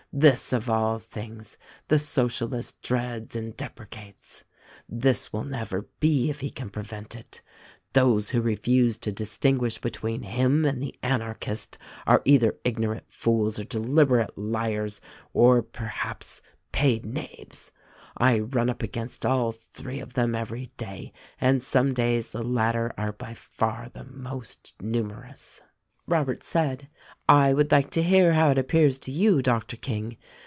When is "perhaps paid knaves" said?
15.61-17.71